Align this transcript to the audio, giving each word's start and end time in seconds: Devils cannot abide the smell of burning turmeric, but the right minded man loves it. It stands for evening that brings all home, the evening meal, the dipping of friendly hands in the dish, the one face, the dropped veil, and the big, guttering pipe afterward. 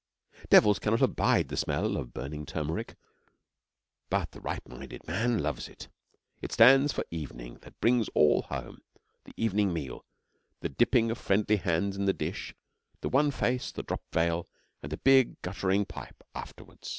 Devils 0.49 0.79
cannot 0.79 1.03
abide 1.03 1.49
the 1.49 1.55
smell 1.55 1.95
of 1.95 2.11
burning 2.11 2.43
turmeric, 2.43 2.95
but 4.09 4.31
the 4.31 4.41
right 4.41 4.67
minded 4.67 5.05
man 5.07 5.37
loves 5.37 5.67
it. 5.69 5.89
It 6.41 6.51
stands 6.51 6.91
for 6.91 7.05
evening 7.11 7.59
that 7.61 7.79
brings 7.79 8.09
all 8.15 8.41
home, 8.41 8.79
the 9.25 9.33
evening 9.37 9.71
meal, 9.71 10.03
the 10.61 10.69
dipping 10.69 11.11
of 11.11 11.19
friendly 11.19 11.57
hands 11.57 11.97
in 11.97 12.05
the 12.05 12.13
dish, 12.13 12.55
the 13.01 13.09
one 13.09 13.29
face, 13.29 13.71
the 13.71 13.83
dropped 13.83 14.11
veil, 14.11 14.49
and 14.81 14.91
the 14.91 14.97
big, 14.97 15.39
guttering 15.43 15.85
pipe 15.85 16.23
afterward. 16.33 16.79